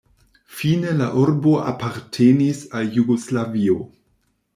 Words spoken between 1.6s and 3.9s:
apartenis al Jugoslavio.